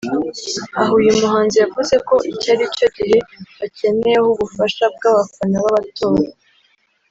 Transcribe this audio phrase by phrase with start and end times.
[0.79, 3.17] aha uyu muhanzi yavuze ko iki aricyo gihe
[3.59, 6.25] bakeneyeho ubufasha bw’abafana babatora